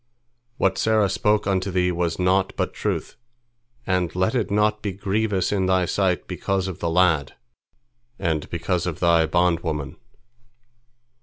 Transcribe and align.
What 0.57 0.79
Sarah 0.79 1.09
spoke 1.09 1.45
unto 1.45 1.69
thee 1.69 1.91
was 1.91 2.17
naught 2.17 2.53
but 2.57 2.73
truth, 2.73 3.17
and 3.85 4.15
let 4.15 4.33
it 4.33 4.49
not 4.49 4.81
be 4.81 4.93
grievous 4.93 5.51
in 5.51 5.67
thy 5.67 5.85
sight 5.85 6.27
because 6.27 6.67
of 6.67 6.79
the 6.79 6.89
lad, 6.89 7.35
and 8.17 8.49
because 8.49 8.87
of 8.87 8.99
thy 8.99 9.27
bondwoman." 9.27 9.97